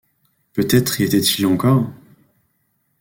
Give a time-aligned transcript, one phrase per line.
[0.53, 1.87] Peut-être y étaient-ils encore